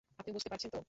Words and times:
আপনি 0.19 0.31
বুঝতে 0.33 0.49
পারছেন 0.51 0.69
তো? 0.69 0.79